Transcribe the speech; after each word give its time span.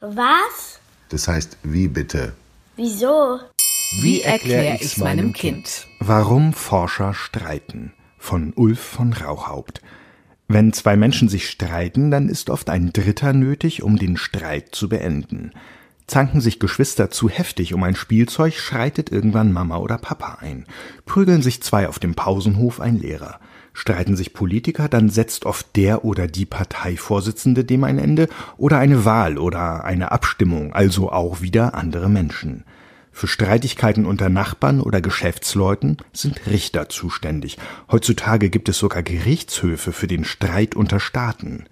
Was? 0.00 0.80
Das 1.10 1.28
heißt, 1.28 1.58
wie 1.62 1.88
bitte? 1.88 2.32
Wieso? 2.76 3.38
Wie 4.00 4.22
erkläre 4.22 4.78
ich's 4.80 4.96
meinem 4.96 5.32
Kind? 5.32 5.86
Warum 5.98 6.54
Forscher 6.54 7.12
streiten 7.12 7.92
von 8.20 8.52
Ulf 8.54 8.78
von 8.78 9.12
Rauchhaupt. 9.12 9.80
Wenn 10.46 10.72
zwei 10.72 10.96
Menschen 10.96 11.28
sich 11.28 11.48
streiten, 11.48 12.10
dann 12.10 12.28
ist 12.28 12.50
oft 12.50 12.70
ein 12.70 12.92
Dritter 12.92 13.32
nötig, 13.32 13.82
um 13.82 13.96
den 13.96 14.16
Streit 14.16 14.74
zu 14.74 14.88
beenden. 14.88 15.52
Zanken 16.06 16.40
sich 16.40 16.60
Geschwister 16.60 17.10
zu 17.10 17.28
heftig 17.28 17.72
um 17.72 17.82
ein 17.82 17.94
Spielzeug, 17.94 18.54
schreitet 18.54 19.10
irgendwann 19.10 19.52
Mama 19.52 19.78
oder 19.78 19.96
Papa 19.96 20.38
ein. 20.40 20.66
Prügeln 21.06 21.40
sich 21.40 21.62
zwei 21.62 21.88
auf 21.88 21.98
dem 21.98 22.14
Pausenhof 22.14 22.80
ein 22.80 22.98
Lehrer. 22.98 23.40
Streiten 23.72 24.16
sich 24.16 24.32
Politiker, 24.32 24.88
dann 24.88 25.10
setzt 25.10 25.46
oft 25.46 25.76
der 25.76 26.04
oder 26.04 26.26
die 26.26 26.46
Parteivorsitzende 26.46 27.64
dem 27.64 27.84
ein 27.84 27.98
Ende 27.98 28.28
oder 28.56 28.78
eine 28.78 29.04
Wahl 29.04 29.38
oder 29.38 29.84
eine 29.84 30.12
Abstimmung, 30.12 30.72
also 30.72 31.10
auch 31.12 31.40
wieder 31.40 31.74
andere 31.74 32.08
Menschen. 32.08 32.64
Für 33.12 33.26
Streitigkeiten 33.26 34.06
unter 34.06 34.28
Nachbarn 34.28 34.80
oder 34.80 35.00
Geschäftsleuten 35.00 35.98
sind 36.12 36.46
Richter 36.46 36.88
zuständig. 36.88 37.58
Heutzutage 37.90 38.50
gibt 38.50 38.68
es 38.68 38.78
sogar 38.78 39.02
Gerichtshöfe 39.02 39.92
für 39.92 40.06
den 40.06 40.24
Streit 40.24 40.74
unter 40.74 41.00
Staaten. 41.00 41.64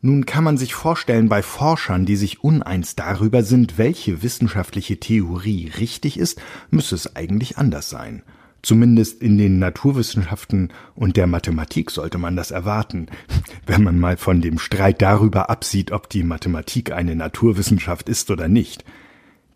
Nun 0.00 0.26
kann 0.26 0.44
man 0.44 0.56
sich 0.56 0.74
vorstellen, 0.74 1.28
bei 1.28 1.42
Forschern, 1.42 2.06
die 2.06 2.14
sich 2.14 2.44
uneins 2.44 2.94
darüber 2.94 3.42
sind, 3.42 3.78
welche 3.78 4.22
wissenschaftliche 4.22 5.00
Theorie 5.00 5.72
richtig 5.78 6.18
ist, 6.18 6.40
müsse 6.70 6.94
es 6.94 7.16
eigentlich 7.16 7.58
anders 7.58 7.90
sein. 7.90 8.22
Zumindest 8.62 9.22
in 9.22 9.38
den 9.38 9.58
Naturwissenschaften 9.58 10.70
und 10.94 11.16
der 11.16 11.26
Mathematik 11.26 11.90
sollte 11.90 12.18
man 12.18 12.36
das 12.36 12.50
erwarten, 12.50 13.06
wenn 13.66 13.84
man 13.84 13.98
mal 13.98 14.16
von 14.16 14.40
dem 14.40 14.58
Streit 14.58 15.00
darüber 15.00 15.48
absieht, 15.48 15.92
ob 15.92 16.08
die 16.08 16.24
Mathematik 16.24 16.92
eine 16.92 17.14
Naturwissenschaft 17.14 18.08
ist 18.08 18.30
oder 18.30 18.48
nicht. 18.48 18.84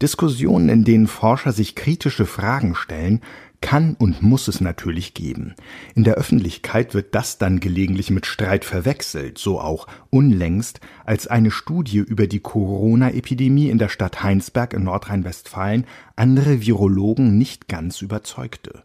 Diskussionen, 0.01 0.69
in 0.69 0.85
denen 0.85 1.07
Forscher 1.07 1.53
sich 1.53 1.75
kritische 1.75 2.27
Fragen 2.27 2.75
stellen, 2.75 3.21
kann 3.63 3.95
und 3.95 4.23
muss 4.23 4.49
es 4.49 4.61
natürlich 4.61 5.15
geben. 5.15 5.55
In 5.95 6.05
der 6.05 6.15
Öffentlichkeit 6.15 6.93
wird 6.93 7.15
das 7.15 7.39
dann 7.39 7.61
gelegentlich 7.61 8.11
mit 8.11 8.27
Streit 8.27 8.65
verwechselt, 8.65 9.39
so 9.39 9.61
auch 9.61 9.87
unlängst, 10.11 10.81
als 11.05 11.29
eine 11.29 11.51
Studie 11.51 11.99
über 11.99 12.27
die 12.27 12.41
Corona-Epidemie 12.41 13.71
in 13.71 13.79
der 13.79 13.89
Stadt 13.89 14.23
Heinsberg 14.23 14.75
in 14.75 14.85
Nordrhein-Westfalen 14.85 15.87
andere 16.17 16.61
Virologen 16.61 17.39
nicht 17.39 17.69
ganz 17.69 18.03
überzeugte. 18.03 18.83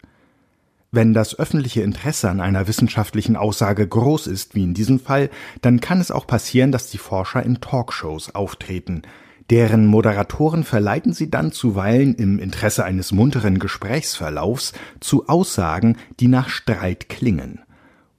Wenn 0.91 1.13
das 1.13 1.37
öffentliche 1.37 1.81
Interesse 1.81 2.29
an 2.29 2.39
einer 2.39 2.67
wissenschaftlichen 2.67 3.35
Aussage 3.35 3.85
groß 3.85 4.27
ist, 4.27 4.55
wie 4.55 4.63
in 4.63 4.73
diesem 4.73 4.99
Fall, 4.99 5.29
dann 5.61 5.81
kann 5.81 5.99
es 5.99 6.11
auch 6.11 6.25
passieren, 6.25 6.71
dass 6.71 6.89
die 6.89 6.97
Forscher 6.97 7.43
in 7.43 7.59
Talkshows 7.59 8.33
auftreten, 8.33 9.01
deren 9.49 9.85
Moderatoren 9.85 10.63
verleiten 10.63 11.11
sie 11.11 11.29
dann 11.29 11.51
zuweilen 11.51 12.15
im 12.15 12.39
Interesse 12.39 12.85
eines 12.85 13.11
munteren 13.11 13.59
Gesprächsverlaufs 13.59 14.73
zu 15.01 15.27
Aussagen, 15.27 15.97
die 16.21 16.29
nach 16.29 16.47
Streit 16.47 17.09
klingen. 17.09 17.61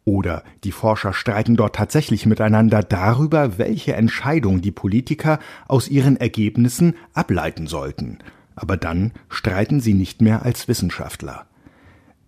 Oder 0.05 0.43
die 0.65 0.73
Forscher 0.73 1.13
streiten 1.13 1.57
dort 1.57 1.77
tatsächlich 1.77 2.25
miteinander 2.25 2.83
darüber, 2.83 3.59
welche 3.59 3.95
Entscheidung 3.95 4.63
die 4.63 4.73
Politiker 4.73 5.39
aus 5.69 5.89
ihren 5.89 6.17
Ergebnissen 6.17 6.95
ableiten 7.13 7.67
sollten. 7.67 8.19
Aber 8.57 8.77
dann 8.77 9.13
streiten 9.29 9.81
sie 9.81 9.93
nicht 9.95 10.23
mehr 10.23 10.43
als 10.43 10.67
Wissenschaftler. 10.67 11.47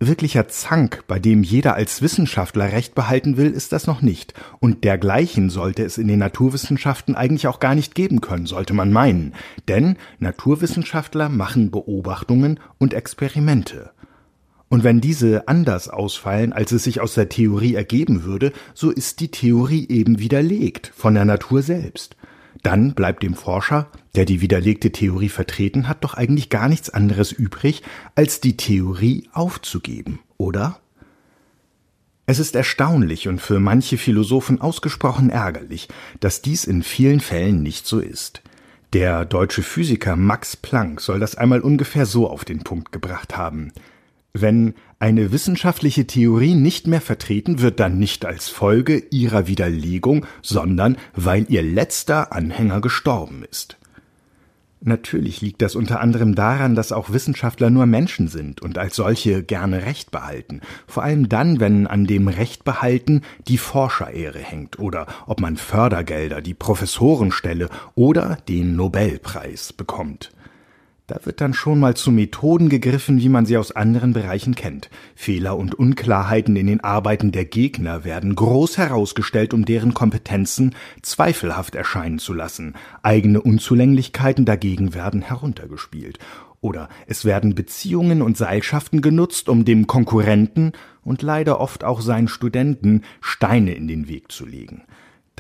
Wirklicher 0.03 0.49
Zank, 0.49 1.05
bei 1.09 1.19
dem 1.19 1.43
jeder 1.43 1.75
als 1.75 2.01
Wissenschaftler 2.01 2.73
Recht 2.73 2.95
behalten 2.95 3.37
will, 3.37 3.51
ist 3.51 3.73
das 3.73 3.87
noch 3.87 4.01
nicht. 4.01 4.33
Und 4.59 4.83
dergleichen 4.83 5.51
sollte 5.51 5.85
es 5.85 5.99
in 5.99 6.09
den 6.09 6.21
Naturwissenschaften 6.21 7.15
eigentlich 7.15 7.47
auch 7.47 7.61
gar 7.61 7.75
nicht 7.75 7.95
geben 7.95 8.23
können, 8.23 8.47
sollte 8.47 8.73
man 8.73 8.93
meinen. 8.93 9.35
Denn 9.69 9.99
Naturwissenschaftler 10.19 11.29
machen 11.29 11.71
Beobachtungen 11.71 12.59
und 12.79 12.95
Experimente. 12.95 13.91
Und 14.71 14.85
wenn 14.85 15.03
diese 15.03 15.49
anders 15.49 15.91
ausfallen, 15.91 16.55
als 16.55 16.73
es 16.73 16.85
sich 16.85 17.03
aus 17.03 17.13
der 17.13 17.29
Theorie 17.29 17.75
ergeben 17.75 18.25
würde, 18.25 18.55
so 18.73 18.91
ist 18.91 19.21
die 19.21 19.31
Theorie 19.31 19.87
eben 19.91 20.19
widerlegt 20.19 20.93
von 20.97 21.13
der 21.13 21.27
Natur 21.27 21.61
selbst. 21.61 22.17
Dann 22.63 22.95
bleibt 22.95 23.23
dem 23.23 23.35
Forscher, 23.35 23.91
der 24.15 24.25
die 24.25 24.41
widerlegte 24.41 24.93
Theorie 24.93 25.29
vertreten 25.29 25.89
hat, 25.89 26.05
doch 26.05 26.15
eigentlich 26.15 26.51
gar 26.51 26.69
nichts 26.69 26.91
anderes 26.91 27.33
übrig, 27.33 27.83
als 28.15 28.41
die 28.41 28.57
Theorie 28.57 29.29
aufzugeben, 29.33 30.21
oder? 30.37 30.81
Es 32.27 32.39
ist 32.39 32.55
erstaunlich 32.55 33.29
und 33.29 33.41
für 33.41 33.59
manche 33.59 33.99
Philosophen 33.99 34.61
ausgesprochen 34.61 35.31
ärgerlich, 35.31 35.89
dass 36.21 36.43
dies 36.43 36.65
in 36.65 36.83
vielen 36.83 37.21
Fällen 37.21 37.63
nicht 37.63 37.87
so 37.87 37.99
ist. 37.99 38.43
Der 38.93 39.25
deutsche 39.25 39.63
Physiker 39.63 40.17
Max 40.17 40.57
Planck 40.57 41.01
soll 41.01 41.19
das 41.19 41.35
einmal 41.37 41.61
ungefähr 41.61 42.07
so 42.07 42.29
auf 42.29 42.45
den 42.45 42.61
Punkt 42.61 42.93
gebracht 42.93 43.37
haben. 43.37 43.73
Wenn 44.33 44.75
eine 45.01 45.33
wissenschaftliche 45.33 46.07
Theorie 46.07 46.55
nicht 46.55 46.87
mehr 46.87 47.01
vertreten 47.01 47.61
wird, 47.61 47.81
dann 47.81 47.99
nicht 47.99 48.25
als 48.25 48.49
Folge 48.49 49.03
ihrer 49.11 49.49
Widerlegung, 49.49 50.25
sondern 50.41 50.97
weil 51.15 51.47
ihr 51.49 51.63
letzter 51.63 52.33
Anhänger 52.33 52.81
gestorben 52.81 53.45
ist. 53.51 53.77
Natürlich 54.83 55.43
liegt 55.43 55.61
das 55.61 55.75
unter 55.75 56.01
anderem 56.01 56.35
daran, 56.35 56.75
dass 56.75 56.91
auch 56.91 57.11
Wissenschaftler 57.11 57.69
nur 57.69 57.85
Menschen 57.85 58.29
sind 58.29 58.63
und 58.63 58.79
als 58.79 58.97
solche 58.97 59.43
gerne 59.43 59.85
Recht 59.85 60.11
behalten, 60.11 60.63
vor 60.87 61.03
allem 61.03 61.29
dann, 61.29 61.61
wenn 61.61 61.87
an 61.87 62.07
dem 62.07 62.29
Recht 62.29 62.65
behalten 62.65 63.21
die 63.47 63.59
Forscherehre 63.59 64.39
hängt 64.39 64.79
oder 64.79 65.07
ob 65.27 65.41
man 65.41 65.59
Fördergelder, 65.59 66.41
die 66.41 66.55
Professorenstelle 66.55 67.69
oder 67.95 68.39
den 68.49 68.75
Nobelpreis 68.75 69.75
bekommt. 69.75 70.31
Da 71.11 71.19
wird 71.25 71.41
dann 71.41 71.55
schon 71.55 71.81
mal 71.81 71.97
zu 71.97 72.13
Methoden 72.13 72.69
gegriffen, 72.69 73.19
wie 73.19 73.29
man 73.29 73.45
sie 73.45 73.57
aus 73.57 73.73
anderen 73.73 74.13
Bereichen 74.13 74.55
kennt. 74.55 74.91
Fehler 75.17 75.57
und 75.57 75.75
Unklarheiten 75.75 76.55
in 76.55 76.69
den 76.69 76.85
Arbeiten 76.85 77.33
der 77.33 77.47
Gegner 77.47 78.05
werden 78.05 78.37
groß 78.37 78.79
herausgestellt, 78.79 79.53
um 79.53 79.65
deren 79.65 79.93
Kompetenzen 79.93 80.77
zweifelhaft 81.03 81.75
erscheinen 81.75 82.21
zu 82.21 82.33
lassen. 82.33 82.75
Eigene 83.03 83.41
Unzulänglichkeiten 83.41 84.45
dagegen 84.45 84.95
werden 84.95 85.21
heruntergespielt. 85.21 86.21
Oder 86.61 86.89
es 87.09 87.25
werden 87.25 87.57
Beziehungen 87.57 88.23
und 88.23 88.37
Seilschaften 88.37 89.03
genutzt, 89.03 89.49
um 89.49 89.65
dem 89.65 89.89
Konkurrenten 89.89 90.75
und 91.03 91.23
leider 91.23 91.59
oft 91.59 91.83
auch 91.83 92.03
seinen 92.03 92.29
Studenten 92.29 93.03
Steine 93.21 93.75
in 93.75 93.89
den 93.89 94.07
Weg 94.07 94.31
zu 94.31 94.47
legen. 94.47 94.85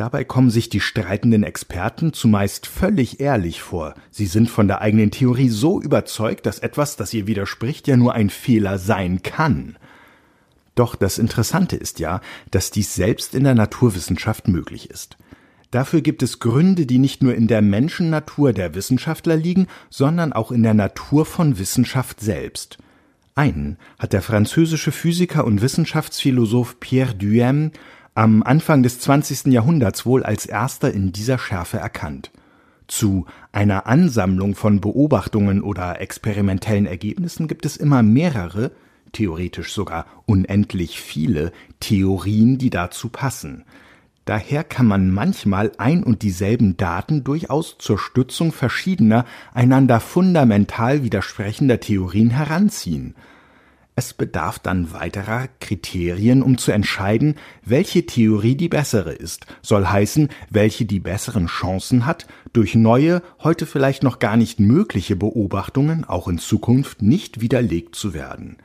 Dabei 0.01 0.25
kommen 0.25 0.49
sich 0.49 0.71
die 0.71 0.81
streitenden 0.81 1.43
Experten 1.43 2.15
zumeist 2.15 2.67
völlig 2.67 3.21
ehrlich 3.21 3.61
vor. 3.61 3.93
Sie 4.11 4.25
sind 4.25 4.49
von 4.49 4.67
der 4.67 4.81
eigenen 4.81 5.11
Theorie 5.11 5.51
so 5.51 5.79
überzeugt, 5.79 6.47
dass 6.47 6.59
etwas, 6.59 6.97
das 6.97 7.13
ihr 7.13 7.27
widerspricht, 7.27 7.87
ja 7.87 7.99
nur 7.99 8.15
ein 8.15 8.31
Fehler 8.31 8.79
sein 8.79 9.21
kann. 9.23 9.77
Doch 10.75 10.97
das 10.97 11.19
Interessante 11.19 11.77
ist 11.77 12.01
ja, 12.01 12.23
dass 12.51 12.71
dies 12.71 12.95
selbst 12.95 13.35
in 13.35 13.45
der 13.45 13.55
Naturwissenschaft 13.55 14.49
möglich 14.49 14.89
ist. 14.89 15.19
Dafür 15.71 16.01
gibt 16.01 16.23
es 16.23 16.39
Gründe, 16.39 16.87
die 16.87 16.99
nicht 16.99 17.23
nur 17.23 17.35
in 17.35 17.47
der 17.47 17.61
Menschennatur 17.61 18.55
der 18.55 18.75
Wissenschaftler 18.75 19.37
liegen, 19.37 19.67
sondern 19.91 20.33
auch 20.33 20.51
in 20.51 20.63
der 20.63 20.73
Natur 20.73 21.27
von 21.27 21.59
Wissenschaft 21.59 22.21
selbst. 22.21 22.79
Einen 23.35 23.77
hat 23.99 24.15
der 24.15 24.23
französische 24.23 24.93
Physiker 24.93 25.45
und 25.45 25.61
Wissenschaftsphilosoph 25.61 26.81
Pierre 26.81 27.15
Duhem 27.15 27.73
am 28.15 28.43
Anfang 28.43 28.83
des 28.83 29.01
20. 29.01 29.47
Jahrhunderts 29.47 30.05
wohl 30.05 30.25
als 30.25 30.47
erster 30.47 30.93
in 30.93 31.13
dieser 31.13 31.39
Schärfe 31.39 31.79
erkannt. 31.79 32.31
Zu 32.89 33.27
einer 33.53 33.87
Ansammlung 33.87 34.57
von 34.57 34.81
Beobachtungen 34.81 35.63
oder 35.63 36.01
experimentellen 36.01 36.87
Ergebnissen 36.87 37.47
gibt 37.47 37.65
es 37.65 37.77
immer 37.77 38.03
mehrere, 38.03 38.73
theoretisch 39.13 39.73
sogar 39.73 40.07
unendlich 40.27 41.01
viele 41.01 41.53
Theorien, 41.79 42.59
die 42.59 42.71
dazu 42.71 43.09
passen. 43.09 43.65
Daher 44.25 44.65
kann 44.65 44.87
man 44.87 45.11
manchmal 45.11 45.73
ein 45.79 46.03
und 46.03 46.23
dieselben 46.23 46.77
Daten 46.77 47.25
durchaus 47.25 47.79
zur 47.79 47.99
Stützung 47.99 48.53
verschiedener, 48.53 49.25
einander 49.55 50.01
fundamental 50.01 51.03
widersprechender 51.03 51.81
Theorien 51.81 52.31
heranziehen. 52.31 53.15
Es 53.97 54.15
bedarf 54.15 54.59
dann 54.59 54.93
weiterer 54.93 55.49
Kriterien, 55.61 56.43
um 56.43 56.59
zu 56.59 56.73
entscheiden, 56.73 57.35
welche 57.65 58.07
Theorie 58.07 58.55
die 58.55 58.69
bessere 58.69 59.13
ist, 59.13 59.47
soll 59.63 59.87
heißen, 59.87 60.29
welche 60.49 60.85
die 60.85 61.01
besseren 61.01 61.47
Chancen 61.47 62.07
hat, 62.07 62.27
durch 62.53 62.75
neue, 62.75 63.23
heute 63.41 63.67
vielleicht 63.67 64.03
noch 64.03 64.19
gar 64.19 64.37
nicht 64.37 64.61
mögliche 64.61 65.17
Beobachtungen 65.17 66.05
auch 66.05 66.29
in 66.29 66.39
Zukunft 66.39 67.03
nicht 67.03 67.41
widerlegt 67.41 67.95
zu 67.95 68.15
werden. 68.15 68.57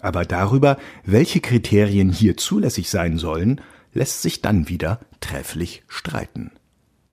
Aber 0.00 0.24
darüber, 0.24 0.76
welche 1.04 1.40
Kriterien 1.40 2.12
hier 2.12 2.36
zulässig 2.36 2.90
sein 2.90 3.18
sollen, 3.18 3.60
lässt 3.92 4.22
sich 4.22 4.42
dann 4.42 4.68
wieder 4.68 5.00
trefflich 5.20 5.82
streiten. 5.88 6.52